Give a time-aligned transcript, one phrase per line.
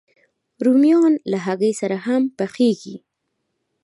[0.65, 2.95] رومیان له هګۍ سره هم پخېږي